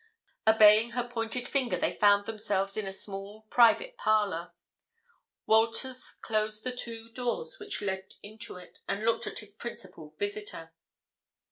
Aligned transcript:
Obeying 0.47 0.93
her 0.93 1.07
pointed 1.07 1.47
finger, 1.47 1.77
they 1.77 1.93
found 1.95 2.25
themselves 2.25 2.75
in 2.75 2.87
a 2.87 2.91
small 2.91 3.43
private 3.51 3.99
parlour. 3.99 4.51
Walters 5.45 6.09
closed 6.23 6.63
the 6.63 6.75
two 6.75 7.11
doors 7.11 7.59
which 7.59 7.83
led 7.83 8.15
into 8.23 8.55
it 8.57 8.79
and 8.87 9.05
looked 9.05 9.27
at 9.27 9.37
his 9.37 9.53
principal 9.53 10.15
visitor. 10.17 10.73